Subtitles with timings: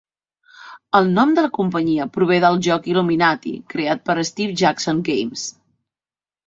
[0.99, 5.47] El nom de la companyia prové del joc Illuminati creat per Steve Jackson Games.